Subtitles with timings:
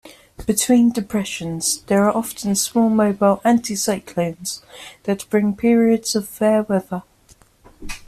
[0.47, 4.61] Between depressions there are often small mobile anticyclones
[5.03, 7.03] that bring periods of fair weather.